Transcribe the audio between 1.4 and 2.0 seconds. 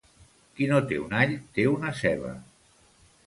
té una